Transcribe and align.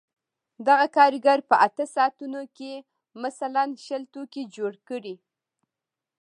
دغه 0.67 0.85
کارګر 0.97 1.39
په 1.49 1.55
اته 1.67 1.85
ساعتونو 1.95 2.41
کې 2.57 2.71
مثلاً 3.23 3.63
شل 3.85 4.03
توکي 4.13 4.43
جوړ 4.55 4.73
کړي 4.89 5.15